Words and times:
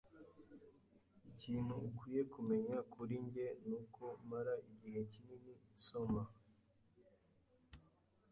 Ikintu 1.31 1.73
ukwiye 1.87 2.21
kumenya 2.33 2.75
kuri 2.93 3.15
njye 3.25 3.47
nuko 3.67 4.03
mara 4.29 4.53
igihe 4.71 5.01
kinini 5.11 5.53
nsoma. 5.73 6.23